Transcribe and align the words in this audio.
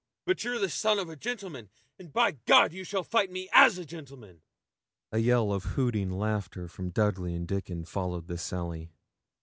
'But 0.25 0.43
you're 0.43 0.57
the 0.57 0.67
son 0.67 0.97
of 0.97 1.09
a 1.09 1.15
gentleman, 1.15 1.69
and 1.99 2.11
by 2.11 2.35
you 2.71 2.83
shall 2.83 3.03
fight 3.03 3.29
me 3.31 3.47
as 3.53 3.77
a 3.77 3.85
gentleman.' 3.85 4.41
A 5.11 5.19
yell 5.19 5.53
of 5.53 5.63
hooting 5.77 6.09
laughter 6.09 6.67
from 6.67 6.89
Dudley 6.89 7.35
and 7.35 7.47
Dickon 7.47 7.85
followed 7.85 8.25
this 8.27 8.41
sally. 8.41 8.93